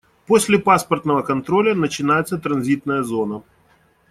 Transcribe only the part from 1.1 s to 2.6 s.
контроля начинается